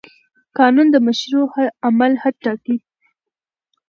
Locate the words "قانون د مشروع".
0.57-1.47